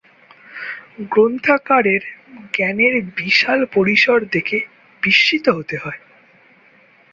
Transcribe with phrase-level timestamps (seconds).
[1.11, 2.03] গ্রন্থাকারের
[2.53, 4.59] জ্ঞানের বিশাল পরিসর দেখে
[5.03, 6.01] বিস্মিত হতে হয়।